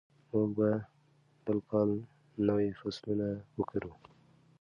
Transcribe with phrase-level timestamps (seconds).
[0.31, 0.69] موږ به
[1.45, 1.89] بل کال
[2.47, 3.91] نوي فصلونه وکرو.